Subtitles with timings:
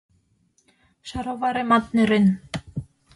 [1.07, 2.25] Шароваремат нӧрен.